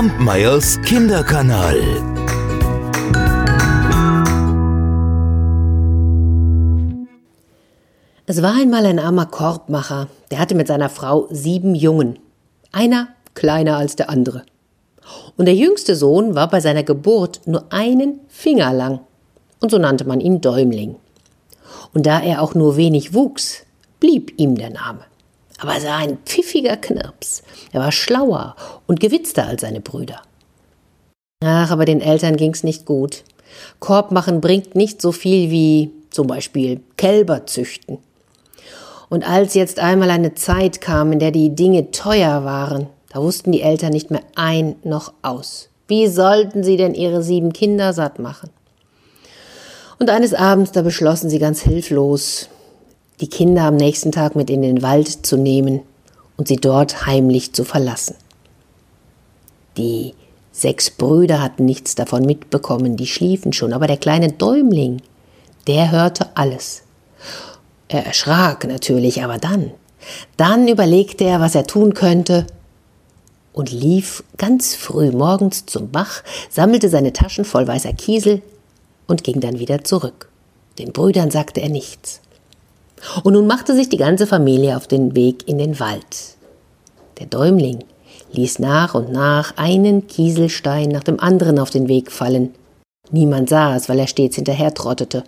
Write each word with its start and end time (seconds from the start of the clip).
Kampmeyers 0.00 0.80
Kinderkanal. 0.80 1.76
Es 8.24 8.40
war 8.40 8.54
einmal 8.54 8.86
ein 8.86 8.98
armer 8.98 9.26
Korbmacher, 9.26 10.08
der 10.30 10.38
hatte 10.38 10.54
mit 10.54 10.68
seiner 10.68 10.88
Frau 10.88 11.28
sieben 11.30 11.74
Jungen. 11.74 12.18
Einer 12.72 13.08
kleiner 13.34 13.76
als 13.76 13.94
der 13.94 14.08
andere. 14.08 14.44
Und 15.36 15.44
der 15.44 15.54
jüngste 15.54 15.94
Sohn 15.94 16.34
war 16.34 16.48
bei 16.48 16.60
seiner 16.60 16.82
Geburt 16.82 17.42
nur 17.44 17.70
einen 17.70 18.20
Finger 18.28 18.72
lang. 18.72 19.00
Und 19.60 19.70
so 19.70 19.76
nannte 19.76 20.06
man 20.06 20.22
ihn 20.22 20.40
Däumling. 20.40 20.96
Und 21.92 22.06
da 22.06 22.20
er 22.20 22.40
auch 22.40 22.54
nur 22.54 22.78
wenig 22.78 23.12
wuchs, 23.12 23.66
blieb 24.00 24.32
ihm 24.38 24.54
der 24.54 24.70
Name. 24.70 25.09
Aber 25.60 25.74
er 25.74 25.84
war 25.84 25.98
ein 25.98 26.18
pfiffiger 26.24 26.76
Knirps. 26.76 27.42
Er 27.72 27.80
war 27.80 27.92
schlauer 27.92 28.56
und 28.86 28.98
gewitzter 28.98 29.46
als 29.46 29.60
seine 29.60 29.80
Brüder. 29.80 30.22
Ach, 31.44 31.70
aber 31.70 31.84
den 31.84 32.00
Eltern 32.00 32.36
ging's 32.36 32.62
nicht 32.62 32.86
gut. 32.86 33.24
Korbmachen 33.78 34.40
bringt 34.40 34.74
nicht 34.74 35.00
so 35.00 35.12
viel 35.12 35.50
wie 35.50 35.90
zum 36.10 36.26
Beispiel 36.26 36.80
Kälber 36.96 37.46
züchten. 37.46 37.98
Und 39.08 39.28
als 39.28 39.54
jetzt 39.54 39.80
einmal 39.80 40.10
eine 40.10 40.34
Zeit 40.34 40.80
kam, 40.80 41.12
in 41.12 41.18
der 41.18 41.30
die 41.30 41.54
Dinge 41.54 41.90
teuer 41.90 42.44
waren, 42.44 42.86
da 43.12 43.20
wussten 43.20 43.52
die 43.52 43.62
Eltern 43.62 43.92
nicht 43.92 44.10
mehr 44.10 44.22
ein 44.36 44.76
noch 44.84 45.12
aus. 45.22 45.68
Wie 45.88 46.06
sollten 46.06 46.62
sie 46.62 46.76
denn 46.76 46.94
ihre 46.94 47.22
sieben 47.22 47.52
Kinder 47.52 47.92
satt 47.92 48.18
machen? 48.18 48.50
Und 49.98 50.08
eines 50.08 50.32
Abends, 50.32 50.72
da 50.72 50.82
beschlossen 50.82 51.28
sie 51.28 51.40
ganz 51.40 51.60
hilflos, 51.60 52.48
die 53.20 53.28
Kinder 53.28 53.64
am 53.64 53.76
nächsten 53.76 54.12
Tag 54.12 54.34
mit 54.34 54.50
in 54.50 54.62
den 54.62 54.82
Wald 54.82 55.26
zu 55.26 55.36
nehmen 55.36 55.82
und 56.36 56.48
sie 56.48 56.56
dort 56.56 57.06
heimlich 57.06 57.52
zu 57.52 57.64
verlassen. 57.64 58.16
Die 59.76 60.14
sechs 60.52 60.90
Brüder 60.90 61.42
hatten 61.42 61.64
nichts 61.64 61.94
davon 61.94 62.24
mitbekommen, 62.24 62.96
die 62.96 63.06
schliefen 63.06 63.52
schon, 63.52 63.72
aber 63.72 63.86
der 63.86 63.98
kleine 63.98 64.32
Däumling, 64.32 65.02
der 65.66 65.90
hörte 65.90 66.28
alles. 66.34 66.82
Er 67.88 68.06
erschrak 68.06 68.66
natürlich, 68.66 69.22
aber 69.22 69.38
dann, 69.38 69.72
dann 70.36 70.66
überlegte 70.68 71.24
er, 71.24 71.40
was 71.40 71.54
er 71.54 71.66
tun 71.66 71.94
könnte 71.94 72.46
und 73.52 73.70
lief 73.70 74.24
ganz 74.38 74.74
früh 74.74 75.10
morgens 75.10 75.66
zum 75.66 75.90
Bach, 75.90 76.22
sammelte 76.48 76.88
seine 76.88 77.12
Taschen 77.12 77.44
voll 77.44 77.66
weißer 77.66 77.92
Kiesel 77.92 78.42
und 79.06 79.24
ging 79.24 79.40
dann 79.40 79.58
wieder 79.58 79.84
zurück. 79.84 80.28
Den 80.78 80.92
Brüdern 80.92 81.30
sagte 81.30 81.60
er 81.60 81.68
nichts. 81.68 82.20
Und 83.22 83.34
nun 83.34 83.46
machte 83.46 83.74
sich 83.74 83.88
die 83.88 83.96
ganze 83.96 84.26
Familie 84.26 84.76
auf 84.76 84.86
den 84.86 85.14
Weg 85.14 85.48
in 85.48 85.58
den 85.58 85.80
Wald. 85.80 86.36
Der 87.18 87.26
Däumling 87.26 87.84
ließ 88.32 88.58
nach 88.58 88.94
und 88.94 89.10
nach 89.10 89.56
einen 89.56 90.06
Kieselstein 90.06 90.88
nach 90.88 91.04
dem 91.04 91.18
anderen 91.20 91.58
auf 91.58 91.70
den 91.70 91.88
Weg 91.88 92.12
fallen. 92.12 92.54
Niemand 93.10 93.48
sah 93.48 93.76
es, 93.76 93.88
weil 93.88 93.98
er 93.98 94.06
stets 94.06 94.36
hinterher 94.36 94.72
trottete. 94.74 95.24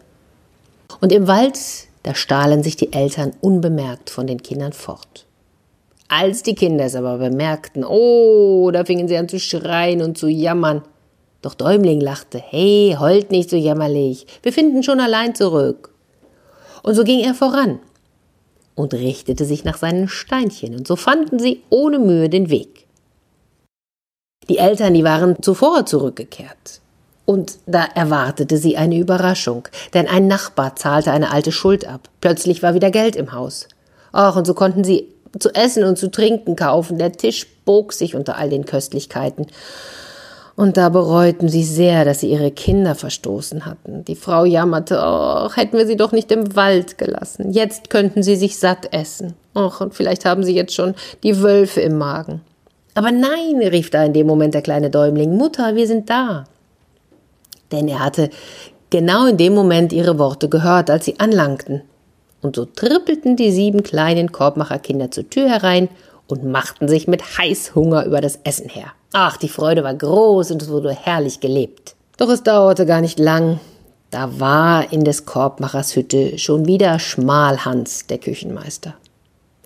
Und 1.00 1.12
im 1.12 1.26
Wald 1.26 1.58
da 2.02 2.14
stahlen 2.14 2.62
sich 2.62 2.76
die 2.76 2.92
Eltern 2.92 3.32
unbemerkt 3.40 4.10
von 4.10 4.26
den 4.26 4.42
Kindern 4.42 4.72
fort. 4.72 5.26
Als 6.08 6.42
die 6.42 6.54
Kinder 6.54 6.84
es 6.84 6.94
aber 6.94 7.18
bemerkten, 7.18 7.84
oh, 7.84 8.70
da 8.72 8.84
fingen 8.84 9.08
sie 9.08 9.16
an 9.16 9.28
zu 9.28 9.38
schreien 9.38 10.02
und 10.02 10.18
zu 10.18 10.28
jammern. 10.28 10.82
Doch 11.42 11.54
Däumling 11.54 12.00
lachte, 12.00 12.38
hey, 12.38 12.96
heult 12.98 13.30
nicht 13.30 13.50
so 13.50 13.56
jämmerlich, 13.56 14.26
wir 14.42 14.52
finden 14.52 14.82
schon 14.82 15.00
allein 15.00 15.34
zurück. 15.34 15.91
Und 16.82 16.94
so 16.94 17.04
ging 17.04 17.20
er 17.20 17.34
voran 17.34 17.78
und 18.74 18.94
richtete 18.94 19.44
sich 19.44 19.64
nach 19.64 19.76
seinen 19.76 20.08
Steinchen, 20.08 20.74
und 20.74 20.86
so 20.86 20.96
fanden 20.96 21.38
sie 21.38 21.62
ohne 21.70 21.98
Mühe 21.98 22.28
den 22.28 22.50
Weg. 22.50 22.86
Die 24.48 24.58
Eltern, 24.58 24.94
die 24.94 25.04
waren 25.04 25.40
zuvor 25.42 25.86
zurückgekehrt. 25.86 26.80
Und 27.24 27.58
da 27.66 27.84
erwartete 27.94 28.56
sie 28.56 28.76
eine 28.76 28.98
Überraschung, 28.98 29.68
denn 29.94 30.08
ein 30.08 30.26
Nachbar 30.26 30.74
zahlte 30.74 31.12
eine 31.12 31.30
alte 31.30 31.52
Schuld 31.52 31.86
ab. 31.86 32.08
Plötzlich 32.20 32.62
war 32.62 32.74
wieder 32.74 32.90
Geld 32.90 33.14
im 33.14 33.32
Haus. 33.32 33.68
Ach, 34.10 34.34
und 34.34 34.46
so 34.46 34.54
konnten 34.54 34.82
sie 34.82 35.06
zu 35.38 35.54
essen 35.54 35.84
und 35.84 35.96
zu 35.96 36.10
trinken 36.10 36.56
kaufen. 36.56 36.98
Der 36.98 37.12
Tisch 37.12 37.46
bog 37.64 37.92
sich 37.92 38.16
unter 38.16 38.36
all 38.36 38.50
den 38.50 38.66
Köstlichkeiten. 38.66 39.46
Und 40.54 40.76
da 40.76 40.90
bereuten 40.90 41.48
sie 41.48 41.64
sehr, 41.64 42.04
dass 42.04 42.20
sie 42.20 42.30
ihre 42.30 42.50
Kinder 42.50 42.94
verstoßen 42.94 43.64
hatten. 43.64 44.04
Die 44.04 44.16
Frau 44.16 44.44
jammerte, 44.44 45.00
ach, 45.02 45.56
hätten 45.56 45.78
wir 45.78 45.86
sie 45.86 45.96
doch 45.96 46.12
nicht 46.12 46.30
im 46.30 46.54
Wald 46.54 46.98
gelassen. 46.98 47.52
Jetzt 47.52 47.88
könnten 47.88 48.22
sie 48.22 48.36
sich 48.36 48.58
satt 48.58 48.92
essen. 48.92 49.34
Ach, 49.54 49.80
und 49.80 49.94
vielleicht 49.94 50.24
haben 50.24 50.44
sie 50.44 50.54
jetzt 50.54 50.74
schon 50.74 50.94
die 51.22 51.42
Wölfe 51.42 51.80
im 51.80 51.96
Magen. 51.96 52.42
Aber 52.94 53.10
nein, 53.10 53.56
rief 53.58 53.88
da 53.88 54.04
in 54.04 54.12
dem 54.12 54.26
Moment 54.26 54.52
der 54.52 54.62
kleine 54.62 54.90
Däumling, 54.90 55.36
Mutter, 55.36 55.74
wir 55.74 55.86
sind 55.86 56.10
da 56.10 56.44
denn 57.72 57.88
er 57.88 58.00
hatte 58.00 58.30
genau 58.90 59.26
in 59.26 59.38
dem 59.38 59.54
Moment 59.54 59.92
ihre 59.92 60.18
Worte 60.18 60.48
gehört, 60.48 60.90
als 60.90 61.06
sie 61.06 61.18
anlangten. 61.18 61.82
Und 62.42 62.56
so 62.56 62.64
trippelten 62.64 63.36
die 63.36 63.50
sieben 63.50 63.82
kleinen 63.82 64.32
Korbmacherkinder 64.32 65.10
zur 65.10 65.28
Tür 65.30 65.48
herein 65.48 65.88
und 66.32 66.44
machten 66.44 66.88
sich 66.88 67.06
mit 67.06 67.38
Heißhunger 67.38 68.06
über 68.06 68.20
das 68.20 68.38
Essen 68.44 68.68
her. 68.68 68.86
Ach, 69.12 69.36
die 69.36 69.50
Freude 69.50 69.84
war 69.84 69.94
groß 69.94 70.50
und 70.50 70.62
es 70.62 70.70
wurde 70.70 70.90
herrlich 70.90 71.40
gelebt. 71.40 71.94
Doch 72.16 72.30
es 72.30 72.42
dauerte 72.42 72.86
gar 72.86 73.02
nicht 73.02 73.18
lang. 73.18 73.60
Da 74.10 74.40
war 74.40 74.92
in 74.92 75.04
des 75.04 75.26
Korbmachers 75.26 75.94
Hütte 75.94 76.38
schon 76.38 76.66
wieder 76.66 76.98
Schmalhans, 76.98 78.06
der 78.06 78.18
Küchenmeister. 78.18 78.94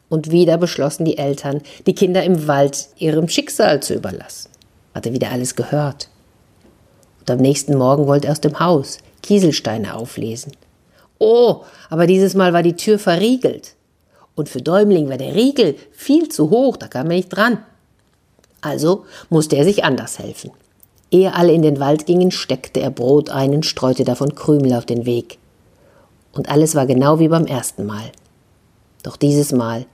Und 0.08 0.30
wieder 0.30 0.58
beschlossen 0.58 1.04
die 1.04 1.18
Eltern, 1.18 1.62
die 1.86 1.94
Kinder 1.94 2.24
im 2.24 2.46
Wald 2.48 2.88
ihrem 2.96 3.28
Schicksal 3.28 3.80
zu 3.80 3.94
überlassen. 3.94 4.50
Hatte 4.94 5.12
wieder 5.12 5.30
alles 5.30 5.54
gehört. 5.54 6.08
Und 7.20 7.30
am 7.30 7.38
nächsten 7.38 7.76
Morgen 7.76 8.06
wollte 8.06 8.28
er 8.28 8.32
aus 8.32 8.40
dem 8.40 8.58
Haus 8.58 8.98
Kieselsteine 9.22 9.94
auflesen. 9.94 10.52
Oh, 11.18 11.62
aber 11.90 12.06
dieses 12.06 12.34
Mal 12.34 12.52
war 12.52 12.62
die 12.62 12.76
Tür 12.76 12.98
verriegelt. 12.98 13.75
Und 14.36 14.48
für 14.48 14.62
Däumling 14.62 15.08
war 15.08 15.16
der 15.16 15.34
Riegel 15.34 15.74
viel 15.90 16.28
zu 16.28 16.50
hoch, 16.50 16.76
da 16.76 16.86
kam 16.86 17.10
er 17.10 17.16
nicht 17.16 17.30
dran. 17.30 17.58
Also 18.60 19.04
musste 19.28 19.56
er 19.56 19.64
sich 19.64 19.82
anders 19.82 20.20
helfen. 20.20 20.52
Ehe 21.10 21.34
alle 21.34 21.52
in 21.52 21.62
den 21.62 21.80
Wald 21.80 22.06
gingen, 22.06 22.30
steckte 22.30 22.80
er 22.80 22.90
Brot 22.90 23.30
ein 23.30 23.54
und 23.54 23.66
streute 23.66 24.04
davon 24.04 24.34
Krümel 24.34 24.74
auf 24.74 24.86
den 24.86 25.06
Weg. 25.06 25.38
Und 26.32 26.50
alles 26.50 26.74
war 26.74 26.86
genau 26.86 27.18
wie 27.18 27.28
beim 27.28 27.46
ersten 27.46 27.86
Mal. 27.86 28.12
Doch 29.02 29.16
dieses 29.16 29.52
Mal 29.52 29.86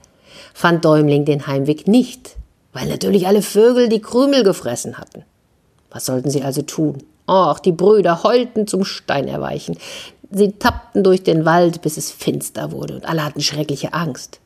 fand 0.53 0.83
Däumling 0.83 1.23
den 1.23 1.47
Heimweg 1.47 1.87
nicht, 1.87 2.35
weil 2.73 2.87
natürlich 2.89 3.27
alle 3.27 3.41
Vögel 3.41 3.87
die 3.87 4.01
Krümel 4.01 4.43
gefressen 4.43 4.97
hatten. 4.97 5.23
Was 5.91 6.05
sollten 6.05 6.29
sie 6.29 6.43
also 6.43 6.63
tun? 6.63 7.03
Och, 7.29 7.59
die 7.59 7.71
Brüder 7.71 8.23
heulten 8.23 8.67
zum 8.67 8.83
Stein 8.83 9.27
erweichen. 9.27 9.77
Sie 10.35 10.53
tappten 10.53 11.03
durch 11.03 11.21
den 11.21 11.45
Wald, 11.45 11.83
bis 11.83 11.97
es 11.97 12.09
finster 12.09 12.71
wurde, 12.71 12.95
und 12.95 13.05
alle 13.05 13.23
hatten 13.23 13.41
schreckliche 13.41 13.93
Angst. 13.93 14.39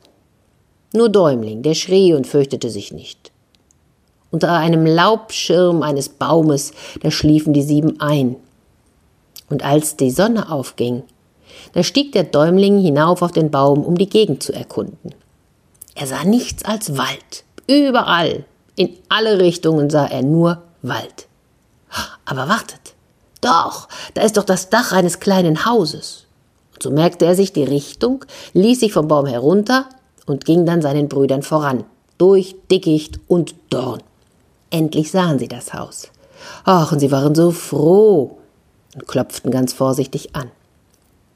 Nur 0.93 1.07
Däumling, 1.07 1.61
der 1.63 1.75
schrie 1.75 2.13
und 2.13 2.27
fürchtete 2.27 2.69
sich 2.69 2.91
nicht. 2.91 3.31
Unter 4.29 4.51
einem 4.51 4.85
Laubschirm 4.85 5.83
eines 5.83 6.09
Baumes, 6.09 6.73
da 7.01 7.09
schliefen 7.09 7.53
die 7.53 7.61
sieben 7.61 8.01
ein. 8.01 8.35
Und 9.49 9.63
als 9.63 9.95
die 9.95 10.11
Sonne 10.11 10.51
aufging, 10.51 11.03
da 11.71 11.83
stieg 11.83 12.11
der 12.11 12.25
Däumling 12.25 12.79
hinauf 12.81 13.21
auf 13.21 13.31
den 13.31 13.49
Baum, 13.49 13.85
um 13.85 13.97
die 13.97 14.09
Gegend 14.09 14.43
zu 14.43 14.51
erkunden. 14.51 15.15
Er 15.95 16.07
sah 16.07 16.25
nichts 16.25 16.65
als 16.65 16.97
Wald. 16.97 17.45
Überall, 17.65 18.43
in 18.75 18.97
alle 19.07 19.39
Richtungen 19.39 19.89
sah 19.89 20.05
er 20.05 20.21
nur 20.21 20.63
Wald. 20.81 21.27
Aber 22.25 22.49
wartet. 22.49 22.96
Doch, 23.41 23.87
da 24.13 24.21
ist 24.21 24.37
doch 24.37 24.43
das 24.43 24.69
Dach 24.69 24.91
eines 24.91 25.19
kleinen 25.19 25.65
Hauses. 25.65 26.25
Und 26.73 26.83
so 26.83 26.91
merkte 26.91 27.25
er 27.25 27.35
sich 27.35 27.53
die 27.53 27.63
Richtung, 27.63 28.25
ließ 28.53 28.79
sich 28.79 28.93
vom 28.93 29.07
Baum 29.07 29.25
herunter 29.25 29.87
und 30.25 30.45
ging 30.45 30.65
dann 30.65 30.81
seinen 30.81 31.09
Brüdern 31.09 31.43
voran, 31.43 31.83
durch 32.17 32.55
Dickicht 32.69 33.19
und 33.27 33.55
Dorn. 33.69 34.03
Endlich 34.69 35.11
sahen 35.11 35.39
sie 35.39 35.47
das 35.47 35.73
Haus. 35.73 36.09
Ach, 36.65 36.91
und 36.91 36.99
sie 36.99 37.11
waren 37.11 37.35
so 37.35 37.51
froh 37.51 38.37
und 38.95 39.07
klopften 39.07 39.51
ganz 39.51 39.73
vorsichtig 39.73 40.35
an. 40.35 40.51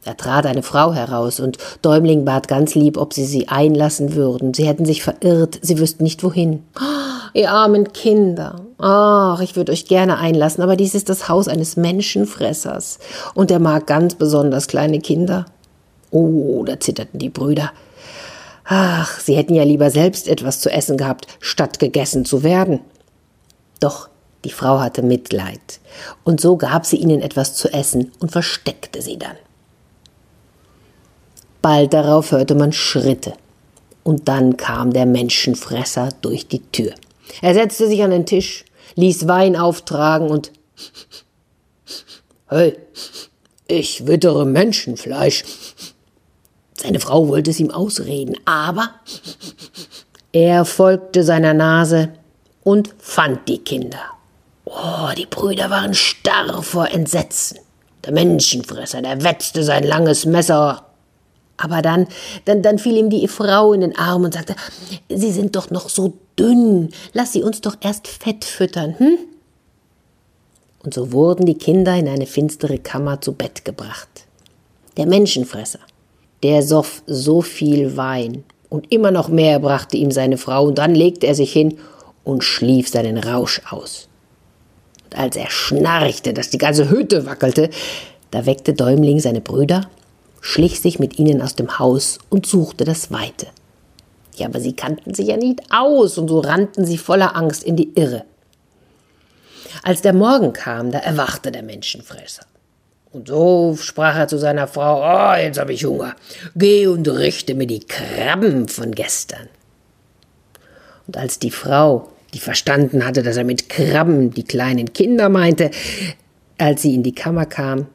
Da 0.03 0.15
trat 0.15 0.47
eine 0.47 0.63
Frau 0.63 0.93
heraus, 0.93 1.39
und 1.39 1.57
Däumling 1.83 2.25
bat 2.25 2.47
ganz 2.47 2.73
lieb, 2.73 2.97
ob 2.97 3.13
sie 3.13 3.25
sie 3.25 3.49
einlassen 3.49 4.15
würden. 4.15 4.53
Sie 4.53 4.65
hätten 4.65 4.85
sich 4.85 5.03
verirrt, 5.03 5.59
sie 5.61 5.77
wüssten 5.77 6.03
nicht 6.03 6.23
wohin. 6.23 6.63
Oh, 6.75 7.29
ihr 7.33 7.51
armen 7.51 7.93
Kinder. 7.93 8.61
Ach, 8.79 9.39
ich 9.41 9.55
würde 9.55 9.71
euch 9.71 9.85
gerne 9.85 10.17
einlassen, 10.17 10.63
aber 10.63 10.75
dies 10.75 10.95
ist 10.95 11.09
das 11.09 11.29
Haus 11.29 11.47
eines 11.47 11.77
Menschenfressers, 11.77 12.97
und 13.35 13.51
er 13.51 13.59
mag 13.59 13.85
ganz 13.85 14.15
besonders 14.15 14.67
kleine 14.67 14.99
Kinder. 14.99 15.45
Oh, 16.09 16.63
da 16.65 16.79
zitterten 16.79 17.19
die 17.19 17.29
Brüder. 17.29 17.71
Ach, 18.65 19.19
sie 19.19 19.35
hätten 19.35 19.53
ja 19.53 19.63
lieber 19.63 19.91
selbst 19.91 20.27
etwas 20.27 20.61
zu 20.61 20.71
essen 20.71 20.97
gehabt, 20.97 21.27
statt 21.39 21.77
gegessen 21.77 22.25
zu 22.25 22.41
werden. 22.43 22.79
Doch 23.79 24.09
die 24.45 24.51
Frau 24.51 24.79
hatte 24.79 25.03
Mitleid, 25.03 25.79
und 26.23 26.41
so 26.41 26.57
gab 26.57 26.87
sie 26.87 26.97
ihnen 26.97 27.21
etwas 27.21 27.53
zu 27.53 27.71
essen 27.71 28.11
und 28.19 28.31
versteckte 28.31 29.03
sie 29.03 29.19
dann. 29.19 29.35
Bald 31.61 31.93
darauf 31.93 32.31
hörte 32.31 32.55
man 32.55 32.71
Schritte. 32.73 33.33
Und 34.03 34.27
dann 34.27 34.57
kam 34.57 34.93
der 34.93 35.05
Menschenfresser 35.05 36.09
durch 36.21 36.47
die 36.47 36.61
Tür. 36.71 36.93
Er 37.41 37.53
setzte 37.53 37.87
sich 37.87 38.01
an 38.03 38.11
den 38.11 38.25
Tisch, 38.25 38.65
ließ 38.95 39.27
Wein 39.27 39.55
auftragen 39.55 40.29
und 40.29 40.51
Hey, 42.47 42.77
ich 43.67 44.07
wittere 44.07 44.45
Menschenfleisch. 44.45 45.43
Seine 46.75 46.99
Frau 46.99 47.29
wollte 47.29 47.51
es 47.51 47.59
ihm 47.59 47.71
ausreden, 47.71 48.35
aber 48.43 48.89
er 50.33 50.65
folgte 50.65 51.23
seiner 51.23 51.53
Nase 51.53 52.09
und 52.63 52.93
fand 52.97 53.47
die 53.47 53.59
Kinder. 53.59 54.01
Oh, 54.65 55.09
die 55.15 55.25
Brüder 55.25 55.69
waren 55.69 55.93
starr 55.93 56.61
vor 56.63 56.89
Entsetzen. 56.89 57.59
Der 58.03 58.13
Menschenfresser, 58.13 59.01
der 59.01 59.23
wetzte 59.23 59.63
sein 59.63 59.83
langes 59.83 60.25
Messer. 60.25 60.87
Aber 61.61 61.81
dann, 61.81 62.07
dann, 62.45 62.61
dann 62.61 62.79
fiel 62.79 62.97
ihm 62.97 63.09
die 63.09 63.27
Frau 63.27 63.73
in 63.73 63.81
den 63.81 63.95
Arm 63.95 64.23
und 64.23 64.33
sagte, 64.33 64.55
Sie 65.09 65.31
sind 65.31 65.55
doch 65.55 65.69
noch 65.69 65.89
so 65.89 66.13
dünn, 66.37 66.89
lass 67.13 67.33
sie 67.33 67.43
uns 67.43 67.61
doch 67.61 67.75
erst 67.81 68.07
Fett 68.07 68.45
füttern, 68.45 68.95
hm? 68.97 69.17
Und 70.83 70.93
so 70.93 71.11
wurden 71.11 71.45
die 71.45 71.57
Kinder 71.57 71.95
in 71.95 72.07
eine 72.07 72.25
finstere 72.25 72.79
Kammer 72.79 73.21
zu 73.21 73.33
Bett 73.33 73.63
gebracht. 73.63 74.25
Der 74.97 75.05
Menschenfresser, 75.05 75.79
der 76.41 76.63
soff 76.63 77.03
so 77.05 77.41
viel 77.41 77.95
Wein 77.97 78.43
und 78.69 78.91
immer 78.91 79.11
noch 79.11 79.27
mehr 79.27 79.59
brachte 79.59 79.97
ihm 79.97 80.11
seine 80.11 80.37
Frau, 80.37 80.65
und 80.65 80.77
dann 80.77 80.95
legte 80.95 81.27
er 81.27 81.35
sich 81.35 81.53
hin 81.53 81.77
und 82.23 82.43
schlief 82.43 82.89
seinen 82.89 83.17
Rausch 83.17 83.61
aus. 83.69 84.07
Und 85.03 85.19
als 85.19 85.35
er 85.35 85.49
schnarchte, 85.51 86.33
dass 86.33 86.49
die 86.49 86.57
ganze 86.57 86.89
Hütte 86.89 87.25
wackelte, 87.25 87.69
da 88.31 88.45
weckte 88.45 88.73
Däumling 88.73 89.19
seine 89.19 89.41
Brüder, 89.41 89.87
schlich 90.41 90.81
sich 90.81 90.99
mit 90.99 91.17
ihnen 91.19 91.41
aus 91.41 91.55
dem 91.55 91.79
Haus 91.79 92.19
und 92.29 92.45
suchte 92.45 92.83
das 92.83 93.11
Weite. 93.11 93.47
Ja, 94.35 94.47
aber 94.47 94.59
sie 94.59 94.73
kannten 94.73 95.13
sich 95.13 95.27
ja 95.27 95.37
nicht 95.37 95.61
aus, 95.69 96.17
und 96.17 96.27
so 96.27 96.39
rannten 96.39 96.85
sie 96.85 96.97
voller 96.97 97.35
Angst 97.35 97.63
in 97.63 97.75
die 97.75 97.93
Irre. 97.95 98.23
Als 99.83 100.01
der 100.01 100.13
Morgen 100.13 100.51
kam, 100.51 100.91
da 100.91 100.99
erwachte 100.99 101.51
der 101.51 101.63
Menschenfresser. 101.63 102.43
Und 103.11 103.27
so 103.27 103.77
sprach 103.79 104.15
er 104.15 104.27
zu 104.27 104.37
seiner 104.37 104.67
Frau, 104.67 105.01
oh, 105.01 105.35
jetzt 105.35 105.59
habe 105.59 105.73
ich 105.73 105.85
Hunger. 105.85 106.15
Geh 106.55 106.87
und 106.87 107.07
richte 107.07 107.55
mir 107.55 107.67
die 107.67 107.81
Krabben 107.81 108.67
von 108.67 108.93
gestern. 108.93 109.49
Und 111.07 111.17
als 111.17 111.37
die 111.37 111.51
Frau, 111.51 112.09
die 112.33 112.39
verstanden 112.39 113.05
hatte, 113.05 113.21
dass 113.21 113.35
er 113.35 113.43
mit 113.43 113.67
Krabben 113.67 114.33
die 114.33 114.45
kleinen 114.45 114.93
Kinder 114.93 115.27
meinte, 115.27 115.71
als 116.57 116.83
sie 116.83 116.95
in 116.95 117.03
die 117.03 117.15
Kammer 117.15 117.45
kam, 117.45 117.87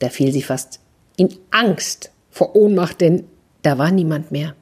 da 0.00 0.10
fiel 0.10 0.32
sie 0.32 0.42
fast 0.42 0.80
in 1.16 1.34
Angst 1.50 2.10
vor 2.30 2.54
Ohnmacht, 2.54 3.00
denn 3.00 3.24
da 3.62 3.78
war 3.78 3.90
niemand 3.90 4.30
mehr. 4.30 4.54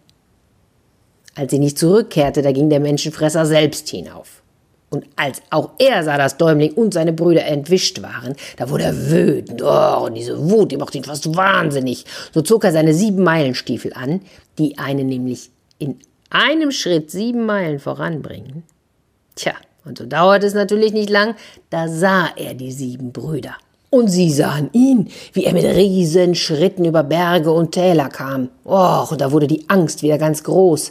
Als 1.35 1.51
sie 1.51 1.59
nicht 1.59 1.79
zurückkehrte, 1.79 2.43
da 2.43 2.53
ging 2.53 2.71
der 2.71 2.81
Menschenfresser 2.81 3.45
selbst 3.45 3.89
hinauf. 3.89 4.43
Und 4.91 5.07
als 5.17 5.43
auch 5.51 5.71
er 5.79 6.05
sah, 6.05 6.17
dass 6.17 6.37
Däumling 6.37 6.73
und 6.75 6.95
seine 6.95 7.13
Brüder 7.13 7.45
entwischt 7.45 8.01
waren, 8.01 8.37
da 8.57 8.71
wurde 8.71 8.85
er 8.85 9.11
wütend. 9.11 9.61
Oh, 9.61 10.05
und 10.07 10.15
diese 10.15 10.39
Wut, 10.51 10.71
die 10.71 10.77
macht 10.77 10.95
ihn 10.95 11.03
fast 11.03 11.35
wahnsinnig. 11.35 12.05
So 12.33 12.43
zog 12.43 12.63
er 12.63 12.71
seine 12.71 12.95
sieben 12.95 13.25
Meilenstiefel 13.25 13.93
an, 13.93 14.21
die 14.57 14.79
einen 14.79 15.09
nämlich 15.09 15.51
in 15.79 15.99
einem 16.31 16.71
Schritt 16.71 17.11
sieben 17.11 17.45
Meilen 17.45 17.81
voranbringen. 17.81 18.63
Tja, 19.35 19.55
und 19.85 19.99
so 19.99 20.07
dauerte 20.07 20.47
es 20.47 20.55
natürlich 20.55 20.93
nicht 20.93 21.11
lang, 21.11 21.35
da 21.71 21.89
sah 21.89 22.29
er 22.37 22.55
die 22.55 22.71
sieben 22.71 23.13
Brüder. 23.13 23.57
Und 23.95 24.09
sie 24.09 24.33
sahen 24.33 24.71
ihn, 24.73 25.09
wie 25.35 25.45
er 25.45 25.53
mit 25.53 25.63
riesen 25.63 26.35
Schritten 26.35 26.85
über 26.85 27.05
Berge 27.05 27.53
und 27.53 27.71
Täler 27.71 28.09
kam. 28.09 28.49
Och, 28.65 29.13
und 29.13 29.21
da 29.21 29.31
wurde 29.31 29.47
die 29.47 29.71
Angst 29.71 30.03
wieder 30.03 30.19
ganz 30.19 30.43
groß. 30.43 30.91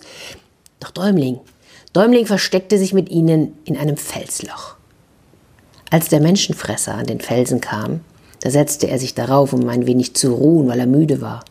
Doch 0.80 0.92
Däumling, 0.92 1.42
Däumling 1.92 2.26
versteckte 2.26 2.78
sich 2.78 2.94
mit 2.94 3.10
ihnen 3.10 3.58
in 3.66 3.76
einem 3.76 3.98
Felsloch. 3.98 4.78
Als 5.90 6.08
der 6.08 6.22
Menschenfresser 6.22 6.96
an 6.96 7.06
den 7.06 7.20
Felsen 7.20 7.60
kam, 7.60 8.00
da 8.40 8.50
setzte 8.50 8.88
er 8.88 9.00
sich 9.00 9.14
darauf, 9.14 9.52
um 9.52 9.68
ein 9.68 9.86
wenig 9.86 10.16
zu 10.16 10.34
ruhen, 10.34 10.70
weil 10.70 10.80
er 10.80 10.88
müde 10.88 11.20
war. 11.20 11.44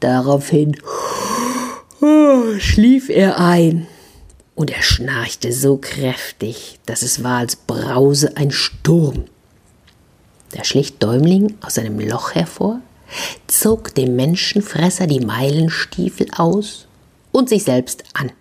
Daraufhin 0.00 0.76
schlief 2.58 3.08
er 3.08 3.38
ein 3.38 3.86
und 4.56 4.72
er 4.72 4.82
schnarchte 4.82 5.52
so 5.52 5.76
kräftig, 5.76 6.80
dass 6.86 7.02
es 7.02 7.22
war, 7.22 7.38
als 7.38 7.54
brause 7.54 8.36
ein 8.36 8.50
Sturm. 8.50 9.26
Da 10.56 10.64
schlich 10.64 10.96
Däumling 10.98 11.54
aus 11.60 11.74
seinem 11.74 12.00
Loch 12.00 12.34
hervor, 12.34 12.80
zog 13.46 13.94
dem 13.94 14.16
Menschenfresser 14.16 15.06
die 15.06 15.20
Meilenstiefel 15.20 16.28
aus 16.34 16.86
und 17.30 17.50
sich 17.50 17.64
selbst 17.64 18.04
an. 18.14 18.32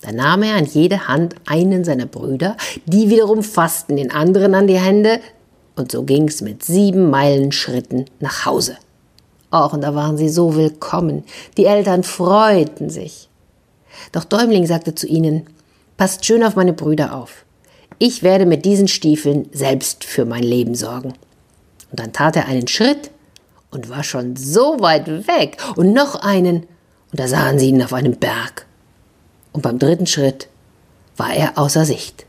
Da 0.00 0.10
nahm 0.10 0.42
er 0.42 0.54
an 0.54 0.64
jede 0.64 1.06
Hand 1.06 1.34
einen 1.46 1.84
seiner 1.84 2.06
Brüder, 2.06 2.56
die 2.86 3.10
wiederum 3.10 3.42
fassten 3.42 3.96
den 3.96 4.10
anderen 4.10 4.54
an 4.54 4.68
die 4.68 4.78
Hände, 4.78 5.20
und 5.76 5.92
so 5.92 6.02
ging's 6.02 6.40
mit 6.40 6.64
sieben 6.64 7.10
Meilen 7.10 7.52
Schritten 7.52 8.06
nach 8.20 8.46
Hause. 8.46 8.78
Och, 9.52 9.74
und 9.74 9.82
da 9.82 9.94
waren 9.94 10.16
sie 10.16 10.30
so 10.30 10.56
willkommen, 10.56 11.24
die 11.58 11.66
Eltern 11.66 12.04
freuten 12.04 12.88
sich. 12.88 13.28
Doch 14.12 14.24
Däumling 14.24 14.66
sagte 14.66 14.94
zu 14.94 15.06
ihnen, 15.06 15.46
passt 15.98 16.24
schön 16.24 16.42
auf 16.42 16.56
meine 16.56 16.72
Brüder 16.72 17.14
auf. 17.14 17.44
Ich 17.98 18.22
werde 18.22 18.46
mit 18.46 18.64
diesen 18.64 18.88
Stiefeln 18.88 19.48
selbst 19.52 20.04
für 20.04 20.24
mein 20.24 20.42
Leben 20.42 20.74
sorgen. 20.74 21.14
Und 21.90 22.00
dann 22.00 22.12
tat 22.12 22.36
er 22.36 22.46
einen 22.46 22.68
Schritt 22.68 23.10
und 23.70 23.88
war 23.88 24.04
schon 24.04 24.36
so 24.36 24.80
weit 24.80 25.26
weg 25.26 25.56
und 25.76 25.92
noch 25.92 26.16
einen, 26.16 26.66
und 27.10 27.20
da 27.20 27.26
sahen 27.26 27.58
sie 27.58 27.68
ihn 27.68 27.82
auf 27.82 27.92
einem 27.92 28.16
Berg 28.16 28.66
und 29.52 29.62
beim 29.62 29.78
dritten 29.78 30.06
Schritt 30.06 30.48
war 31.16 31.34
er 31.34 31.58
außer 31.58 31.84
Sicht. 31.84 32.26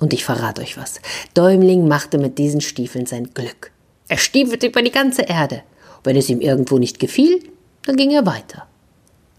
Und 0.00 0.12
ich 0.12 0.24
verrate 0.24 0.60
euch 0.60 0.76
was. 0.76 1.00
Däumling 1.34 1.88
machte 1.88 2.18
mit 2.18 2.38
diesen 2.38 2.60
Stiefeln 2.60 3.06
sein 3.06 3.32
Glück. 3.34 3.72
Er 4.08 4.18
stiefelte 4.18 4.66
über 4.66 4.82
die 4.82 4.90
ganze 4.90 5.22
Erde. 5.22 5.62
Wenn 6.04 6.16
es 6.16 6.28
ihm 6.28 6.40
irgendwo 6.40 6.78
nicht 6.78 6.98
gefiel, 6.98 7.42
dann 7.84 7.96
ging 7.96 8.10
er 8.10 8.26
weiter. 8.26 8.66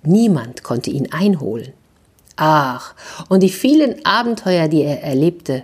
Niemand 0.03 0.63
konnte 0.63 0.89
ihn 0.89 1.11
einholen. 1.11 1.73
Ach, 2.41 2.93
und 3.27 3.43
die 3.43 3.49
vielen 3.49 4.05
Abenteuer, 4.05 4.69
die 4.69 4.83
er 4.83 5.03
erlebte, 5.03 5.63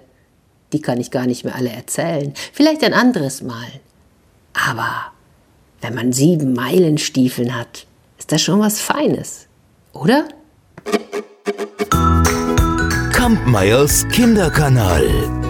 die 0.73 0.81
kann 0.81 0.99
ich 0.99 1.09
gar 1.09 1.25
nicht 1.25 1.45
mehr 1.45 1.55
alle 1.55 1.69
erzählen. 1.69 2.33
Vielleicht 2.51 2.83
ein 2.83 2.93
anderes 2.93 3.41
Mal. 3.41 3.67
Aber 4.53 5.13
wenn 5.79 5.95
man 5.95 6.11
sieben 6.11 6.51
Meilenstiefeln 6.51 7.55
hat, 7.55 7.87
ist 8.19 8.33
das 8.33 8.41
schon 8.41 8.59
was 8.59 8.81
Feines, 8.81 9.47
oder? 9.93 10.27
Kampmeyers 13.13 14.05
Kinderkanal. 14.09 15.44